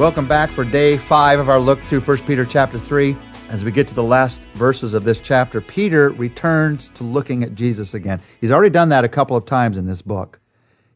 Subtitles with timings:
[0.00, 3.14] Welcome back for day five of our look through 1 Peter chapter 3.
[3.50, 7.54] As we get to the last verses of this chapter, Peter returns to looking at
[7.54, 8.18] Jesus again.
[8.40, 10.40] He's already done that a couple of times in this book.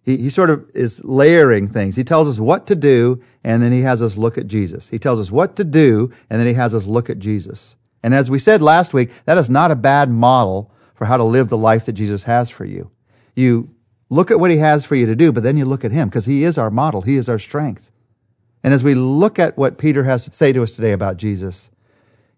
[0.04, 1.96] He, he sort of is layering things.
[1.96, 4.88] He tells us what to do, and then he has us look at Jesus.
[4.88, 7.76] He tells us what to do, and then he has us look at Jesus.
[8.02, 11.24] And as we said last week, that is not a bad model for how to
[11.24, 12.90] live the life that Jesus has for you.
[13.36, 13.68] You
[14.08, 16.08] look at what he has for you to do, but then you look at him
[16.08, 17.02] because he is our model.
[17.02, 17.90] He is our strength.
[18.64, 21.70] And as we look at what Peter has to say to us today about Jesus,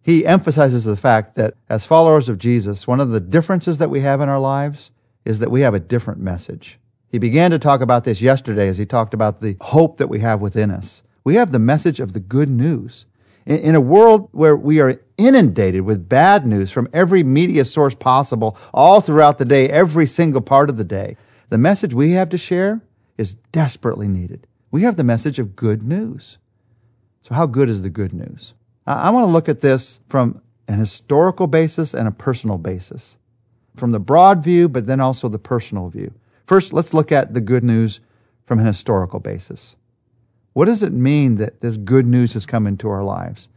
[0.02, 4.00] he emphasizes the fact that as followers of Jesus, one of the differences that we
[4.00, 4.90] have in our lives
[5.24, 6.80] is that we have a different message.
[7.08, 10.18] He began to talk about this yesterday as he talked about the hope that we
[10.18, 11.04] have within us.
[11.22, 13.06] We have the message of the good news.
[13.46, 18.58] In, a world where we are inundated with bad news from every media source possible,
[18.74, 21.16] all throughout the day, every single part of the day,
[21.50, 22.80] the message we have to share
[23.16, 24.45] is desperately needed.
[24.70, 26.38] We have the message of good news.
[27.22, 28.54] So, how good is the good news?
[28.86, 33.18] I, want to look at this from an historical basis and a personal basis,
[33.76, 36.14] from the broad view, but then also the personal view.
[36.46, 38.00] First, let's look at the good news
[38.44, 39.74] from an historical basis.
[40.52, 43.48] What does it mean that this good news has come into our lives?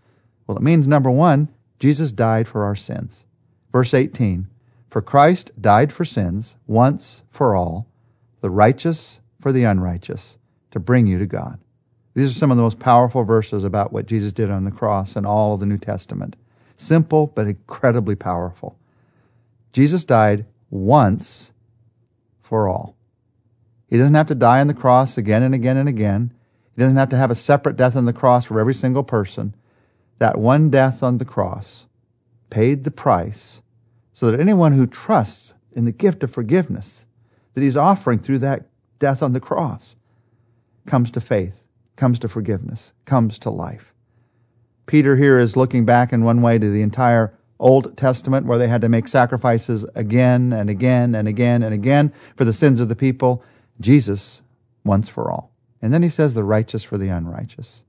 [0.48, 3.26] Well, it means number one, Jesus died for our sins.
[3.72, 4.48] Verse 18
[4.90, 7.88] For Christ died for sins once for all,
[8.42, 10.38] the righteous for the unrighteous,
[10.72, 11.60] to bring you to God.
[12.14, 15.16] These are some of the most powerful verses about what Jesus did on the cross
[15.16, 16.36] in all of the New Testament.
[16.76, 18.78] Simple, but incredibly powerful.
[19.74, 21.54] Jesus died once
[22.42, 22.96] for all.
[23.88, 26.34] He doesn't have to die on the cross again and again and again.
[26.76, 29.56] He doesn't have to have a separate death on the cross for every single person.
[30.20, 31.88] That one death on the cross
[32.50, 33.62] paid the price
[34.14, 37.06] so that anyone who trusts in the gift of forgiveness
[37.54, 38.68] that he's offering through that
[39.00, 39.96] death on the cross
[40.90, 41.64] comes to faith,
[41.96, 43.94] comes to forgiveness, comes to life.
[44.88, 48.68] Peter here is looking back in one way to the entire Old Testament where they
[48.68, 52.90] had to make sacrifices again and again and again and again for the sins of
[52.90, 53.44] the people.
[53.80, 54.42] Jesus,
[54.84, 55.52] once for all.
[55.80, 57.84] And then he says the righteous for the unrighteous.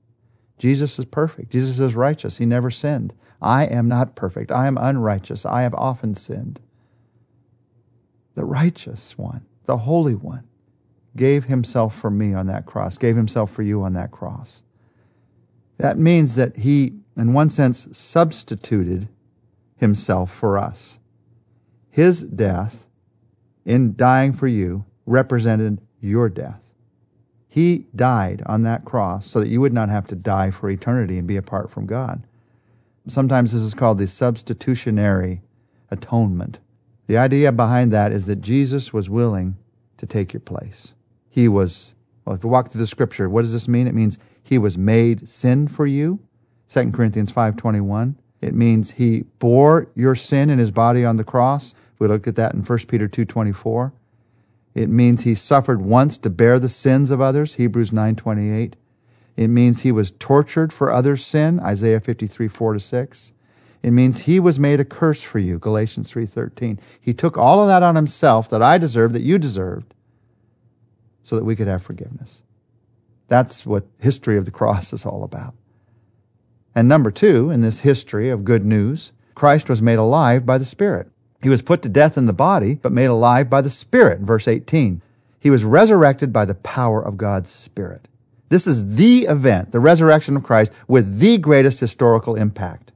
[0.59, 1.51] Jesus is perfect.
[1.51, 2.37] Jesus is righteous.
[2.37, 3.15] He never sinned.
[3.41, 4.51] I am not perfect.
[4.51, 5.43] I am unrighteous.
[5.43, 6.59] I have often sinned.
[8.35, 10.47] The righteous one, the holy one,
[11.15, 14.63] gave himself for me on that cross, gave himself for you on that cross.
[15.77, 19.07] That means that he, in one sense, substituted
[19.75, 20.99] himself for us.
[21.89, 22.87] His death,
[23.65, 26.61] in dying for you, represented your death.
[27.47, 31.17] He died on that cross so that you would not have to die for eternity
[31.17, 32.23] and be apart from God.
[33.07, 35.41] Sometimes this is called the substitutionary
[35.89, 36.59] atonement.
[37.07, 39.57] The idea behind that is that Jesus was willing
[39.97, 40.93] to take your place.
[41.31, 43.87] He was, well, if we walk through the scripture, what does this mean?
[43.87, 46.19] It means he was made sin for you.
[46.69, 48.15] 2 Corinthians 5.21.
[48.41, 51.73] It means he bore your sin in his body on the cross.
[51.99, 53.93] We look at that in 1 Peter 2.24.
[54.75, 58.73] It means he suffered once to bear the sins of others, Hebrews 9.28.
[59.37, 63.33] It means he was tortured for others' sin, Isaiah 53, 4 to 6.
[63.83, 66.79] It means he was made a curse for you, Galatians 3.13.
[66.99, 69.93] He took all of that on himself that I deserved, that you deserved,
[71.23, 72.41] so that we could have forgiveness.
[73.27, 75.53] That's what history of the cross is all about.
[76.75, 80.65] And number two, in this history of good news, Christ was made alive by the
[80.65, 81.09] Spirit.
[81.41, 84.25] He was put to death in the body, but made alive by the Spirit, in
[84.25, 85.01] verse 18.
[85.39, 88.07] He was resurrected by the power of God's Spirit.
[88.49, 92.91] This is the event, the resurrection of Christ, with the greatest historical impact.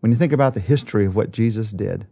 [0.00, 2.06] When you think about the history of what Jesus did,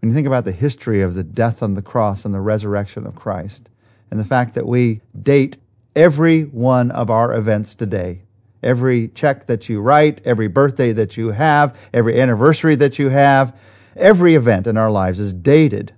[0.00, 3.06] when you think about the history of the death on the cross and the resurrection
[3.06, 3.68] of Christ,
[4.10, 5.58] and the fact that we date
[5.94, 8.22] every one of our events today
[8.62, 13.58] Every check that you write, every birthday that you have, every anniversary that you have,
[13.96, 15.94] every event in our lives is dated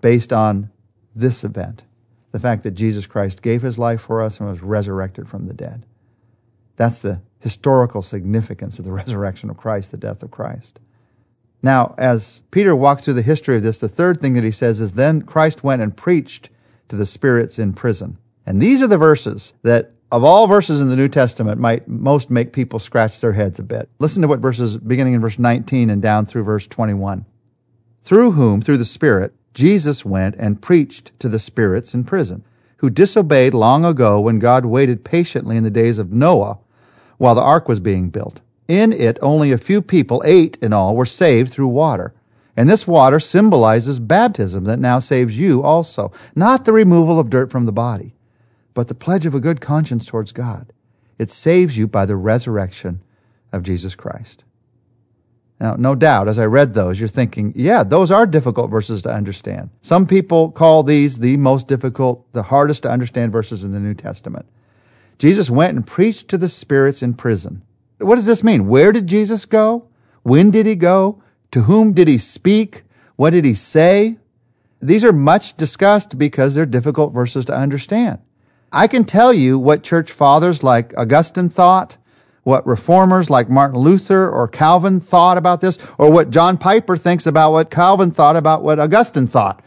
[0.00, 0.70] based on
[1.14, 1.82] this event
[2.30, 5.54] the fact that Jesus Christ gave his life for us and was resurrected from the
[5.54, 5.86] dead.
[6.76, 10.78] That's the historical significance of the resurrection of Christ, the death of Christ.
[11.62, 14.80] Now, as Peter walks through the history of this, the third thing that he says
[14.80, 16.50] is then Christ went and preached
[16.88, 18.18] to the spirits in prison.
[18.46, 22.30] And these are the verses that of all verses in the New Testament might most
[22.30, 23.90] make people scratch their heads a bit.
[23.98, 27.26] Listen to what verses beginning in verse 19 and down through verse 21.
[28.02, 32.42] Through whom, through the Spirit, Jesus went and preached to the spirits in prison,
[32.78, 36.58] who disobeyed long ago when God waited patiently in the days of Noah
[37.18, 38.40] while the ark was being built.
[38.66, 42.14] In it, only a few people, eight in all, were saved through water.
[42.58, 47.50] And this water symbolizes baptism that now saves you also, not the removal of dirt
[47.50, 48.14] from the body
[48.78, 50.72] but the pledge of a good conscience towards God.
[51.18, 53.02] It saves you by the resurrection
[53.52, 54.44] of Jesus Christ.
[55.60, 59.12] Now, no doubt, as I read those, you're thinking, yeah, those are difficult verses to
[59.12, 59.70] understand.
[59.82, 63.94] Some people call these the most difficult, the hardest to understand verses in the New
[63.94, 64.46] Testament.
[65.18, 67.62] Jesus went and preached to the spirits in prison.
[67.98, 68.68] What does this mean?
[68.68, 69.88] Where did Jesus go?
[70.22, 71.20] When did he go?
[71.52, 72.84] To whom did he speak?
[73.16, 74.18] What did he say?
[74.80, 78.18] These are much discussed because they're difficult verses to understand.
[78.70, 81.96] I can tell you what church fathers like Augustine thought,
[82.42, 87.26] what reformers like Martin Luther or Calvin thought about this, or what John Piper thinks
[87.26, 89.64] about what Calvin thought about what Augustine thought.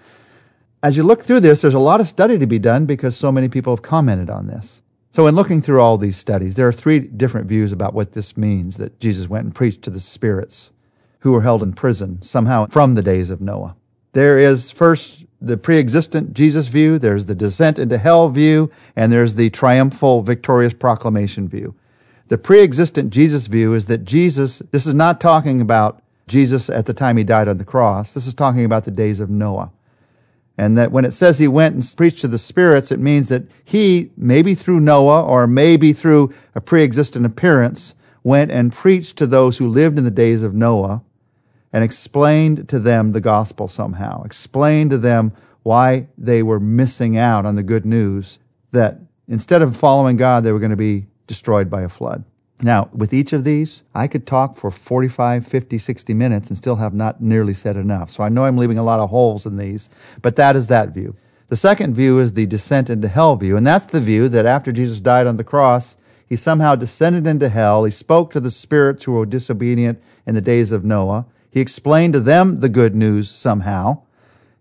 [0.83, 3.31] As you look through this, there's a lot of study to be done because so
[3.31, 4.81] many people have commented on this.
[5.11, 8.37] So, in looking through all these studies, there are three different views about what this
[8.37, 10.71] means that Jesus went and preached to the spirits
[11.21, 13.75] who were held in prison somehow from the days of Noah.
[14.13, 19.11] There is first the pre existent Jesus view, there's the descent into hell view, and
[19.11, 21.73] there's the triumphal, victorious proclamation view.
[22.27, 26.85] The pre existent Jesus view is that Jesus, this is not talking about Jesus at
[26.85, 29.71] the time he died on the cross, this is talking about the days of Noah.
[30.57, 33.43] And that when it says he went and preached to the spirits, it means that
[33.63, 39.25] he, maybe through Noah or maybe through a pre existent appearance, went and preached to
[39.25, 41.01] those who lived in the days of Noah
[41.73, 45.33] and explained to them the gospel somehow, explained to them
[45.63, 48.39] why they were missing out on the good news
[48.71, 52.23] that instead of following God, they were going to be destroyed by a flood.
[52.63, 56.75] Now, with each of these, I could talk for 45, 50, 60 minutes and still
[56.75, 58.11] have not nearly said enough.
[58.11, 59.89] So I know I'm leaving a lot of holes in these,
[60.21, 61.15] but that is that view.
[61.47, 64.71] The second view is the descent into hell view, and that's the view that after
[64.71, 65.97] Jesus died on the cross,
[66.27, 67.83] he somehow descended into hell.
[67.83, 71.25] He spoke to the spirits who were disobedient in the days of Noah.
[71.51, 74.03] He explained to them the good news somehow.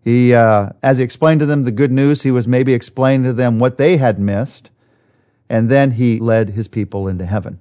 [0.03, 3.33] He, uh, as he explained to them the good news, he was maybe explaining to
[3.33, 4.71] them what they had missed,
[5.49, 7.61] and then he led his people into heaven.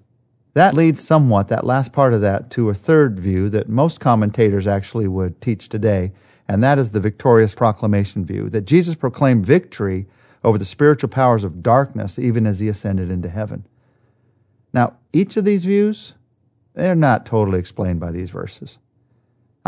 [0.54, 4.66] That leads somewhat, that last part of that, to a third view that most commentators
[4.66, 6.12] actually would teach today,
[6.48, 10.08] and that is the victorious proclamation view that Jesus proclaimed victory
[10.44, 13.66] over the spiritual powers of darkness even as he ascended into heaven.
[14.74, 16.14] Now, each of these views,
[16.74, 18.80] they're not totally explained by these verses.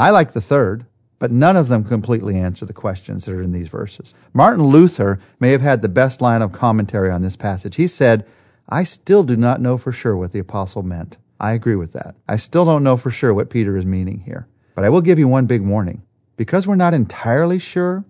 [0.02, 0.88] I like the third,
[1.20, 4.16] but none of them completely answer the questions that are in these verses.
[4.34, 7.76] Martin Luther may have had the best line of commentary on this passage.
[7.76, 8.26] He said,
[8.68, 11.18] I still do not know for sure what the apostle meant.
[11.40, 12.16] I agree with that.
[12.28, 14.48] I still don't know for sure what Peter is meaning here.
[14.74, 16.02] But I will give you one big warning.
[16.36, 18.04] Because we're not entirely sure,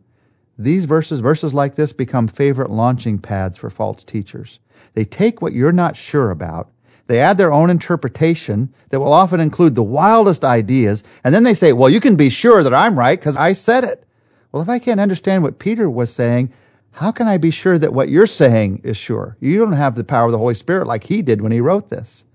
[0.58, 4.60] these verses, verses like this, become favorite launching pads for false teachers.
[4.94, 6.72] They take what you're not sure about,
[7.08, 11.54] they add their own interpretation that will often include the wildest ideas, and then they
[11.54, 14.06] say, well, you can be sure that I'm right because I said it.
[14.52, 16.52] Well, if I can't understand what Peter was saying,
[16.92, 19.38] how can I be sure that what you're saying is sure?
[19.40, 21.90] You don't have the power of the Holy Spirit like he did when he wrote
[21.90, 22.26] this.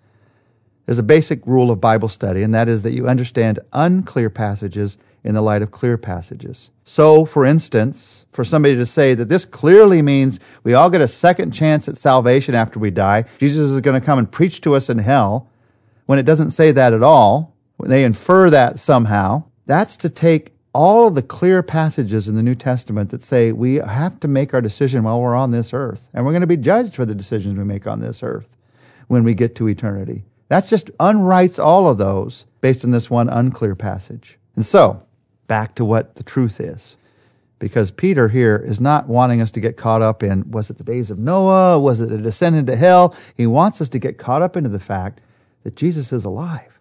[0.86, 4.96] There's a basic rule of Bible study, and that is that you understand unclear passages
[5.26, 6.70] in the light of clear passages.
[6.84, 11.08] So, for instance, for somebody to say that this clearly means we all get a
[11.08, 14.74] second chance at salvation after we die, Jesus is going to come and preach to
[14.74, 15.50] us in hell,
[16.06, 20.52] when it doesn't say that at all, when they infer that somehow, that's to take
[20.72, 24.54] all of the clear passages in the New Testament that say we have to make
[24.54, 27.14] our decision while we're on this earth, and we're going to be judged for the
[27.14, 28.56] decisions we make on this earth
[29.08, 30.24] when we get to eternity.
[30.48, 34.38] That's just unwrites all of those based on this one unclear passage.
[34.54, 35.02] And so,
[35.46, 36.96] back to what the truth is.
[37.58, 40.84] Because Peter here is not wanting us to get caught up in was it the
[40.84, 41.78] days of Noah?
[41.80, 43.14] Was it a descent into hell?
[43.34, 45.20] He wants us to get caught up into the fact
[45.62, 46.78] that Jesus is alive.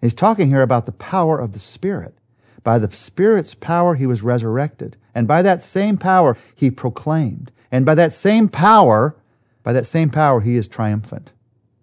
[0.00, 2.14] He's talking here about the power of the Spirit.
[2.62, 4.96] By the Spirit's power, he was resurrected.
[5.14, 7.50] And by that same power, he proclaimed.
[7.70, 9.16] And by that same power,
[9.62, 11.32] by that same power, he is triumphant.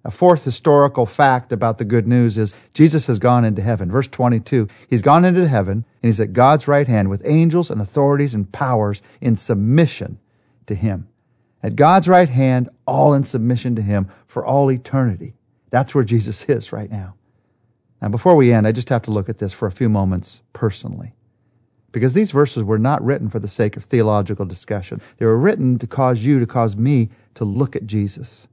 [0.05, 3.91] A fourth historical fact about the good news is Jesus has gone into heaven.
[3.91, 7.81] Verse 22, he's gone into heaven and he's at God's right hand with angels and
[7.81, 10.19] authorities and powers in submission
[10.65, 11.09] to him.
[11.61, 15.33] At God's right hand, all in submission to him for all eternity.
[15.71, 17.15] That's where Jesus is right now.
[18.01, 20.41] Now, before we end, I just have to look at this for a few moments
[20.53, 21.13] personally.
[21.91, 25.01] Because these verses were not written for the sake of theological discussion.
[25.17, 28.47] They were written to cause you, to cause me to look at Jesus,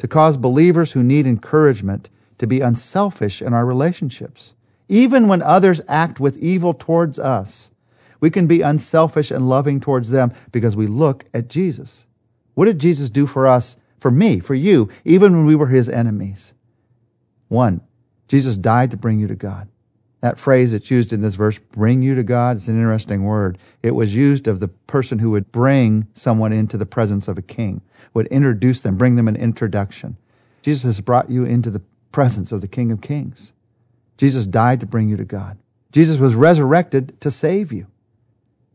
[0.00, 4.54] to cause believers who need encouragement to be unselfish in our relationships.
[4.88, 7.70] Even when others act with evil towards us,
[8.18, 12.06] we can be unselfish and loving towards them because we look at Jesus.
[12.54, 15.86] What did Jesus do for us, for me, for you, even when we were his
[15.86, 16.54] enemies?
[17.48, 17.82] One,
[18.26, 19.68] Jesus died to bring you to God.
[20.20, 23.56] That phrase that's used in this verse, bring you to God, is an interesting word.
[23.82, 27.42] It was used of the person who would bring someone into the presence of a
[27.42, 27.80] king,
[28.12, 30.18] would introduce them, bring them an introduction.
[30.62, 33.52] Jesus has brought you into the presence of the King of Kings.
[34.18, 35.56] Jesus died to bring you to God.
[35.92, 37.86] Jesus was resurrected to save you.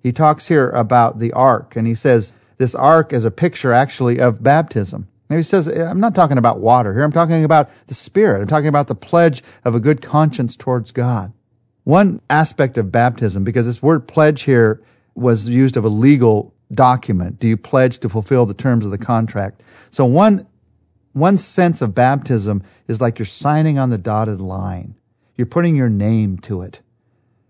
[0.02, 4.20] He talks here about the ark, and he says this ark is a picture actually
[4.20, 5.08] of baptism.
[5.30, 7.04] And he says, I'm not talking about water here.
[7.04, 8.42] I'm talking about the Spirit.
[8.42, 11.34] I'm talking about the pledge of a good conscience towards God.
[11.86, 14.82] One aspect of baptism, because this word pledge here
[15.14, 17.40] was used of a legal document.
[17.40, 19.62] Do you pledge to fulfill the terms of the contract?
[19.92, 20.48] So one,
[21.14, 24.96] one sense of baptism is like you're signing on the dotted line.
[25.36, 26.82] You're putting your name to it.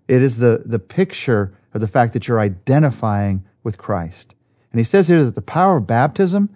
[0.08, 4.36] It is the, the picture of the fact that you're identifying with Christ.
[4.72, 6.56] And he says here that the power of baptism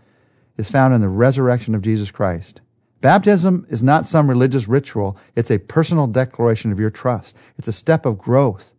[0.57, 2.59] is found in the resurrection of Jesus Christ.
[3.01, 5.17] Baptism is not some religious ritual.
[5.35, 7.35] It's a personal declaration of your trust.
[7.57, 8.73] It's a step of growth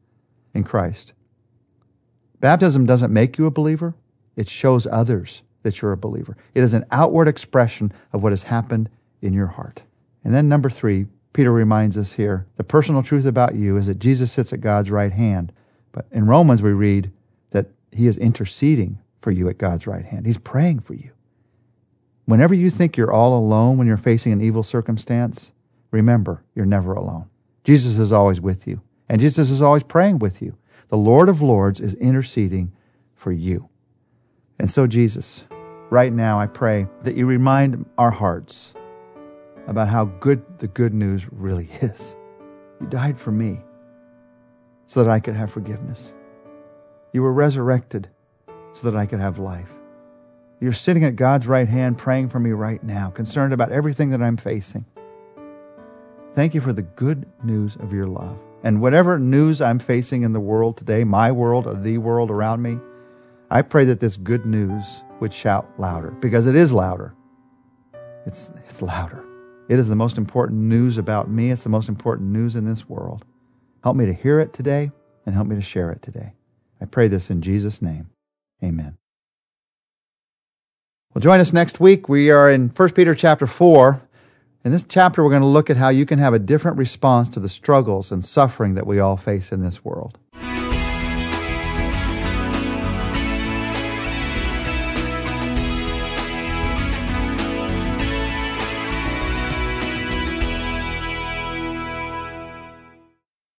[0.52, 1.14] in Christ.
[2.40, 3.94] Baptism doesn't make you a believer.
[4.36, 6.36] It shows others that you're a believer.
[6.54, 8.88] It is an outward expression of what has happened
[9.22, 9.82] in your heart.
[10.24, 13.98] And then number three, Peter reminds us here, the personal truth about you is that
[13.98, 15.52] Jesus sits at God's right hand.
[15.92, 17.10] But in Romans, we read
[17.50, 20.26] that he is interceding for you at God's right hand.
[20.26, 21.12] He's praying for you.
[22.30, 25.52] Whenever you think you're all alone when you're facing an evil circumstance,
[25.90, 27.28] remember, you're never alone.
[27.64, 30.56] Jesus is always with you, and Jesus is always praying with you.
[30.90, 32.70] The Lord of Lords is interceding
[33.16, 33.68] for you.
[34.60, 35.42] And so, Jesus,
[35.90, 38.74] right now, I pray that you remind our hearts
[39.66, 42.14] about how good the good news really is.
[42.80, 43.60] You died for me
[44.86, 46.12] so that I could have forgiveness.
[47.12, 48.08] You were resurrected
[48.70, 49.79] so that I could have life.
[50.60, 54.22] You're sitting at God's right hand praying for me right now, concerned about everything that
[54.22, 54.84] I'm facing.
[56.34, 58.38] Thank you for the good news of your love.
[58.62, 62.60] And whatever news I'm facing in the world today, my world or the world around
[62.60, 62.78] me,
[63.50, 64.84] I pray that this good news
[65.18, 67.14] would shout louder because it is louder.
[68.26, 69.24] It's, it's louder.
[69.70, 71.50] It is the most important news about me.
[71.50, 73.24] It's the most important news in this world.
[73.82, 74.90] Help me to hear it today
[75.24, 76.34] and help me to share it today.
[76.80, 78.10] I pray this in Jesus' name.
[78.62, 78.99] Amen.
[81.20, 82.08] Well, join us next week.
[82.08, 84.00] We are in 1 Peter chapter 4.
[84.64, 87.28] In this chapter, we're going to look at how you can have a different response
[87.28, 90.18] to the struggles and suffering that we all face in this world.